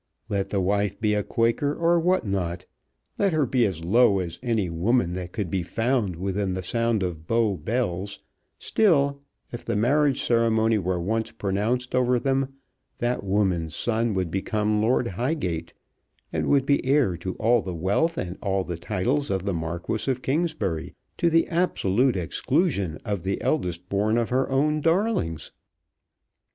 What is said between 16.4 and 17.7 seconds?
would be heir to all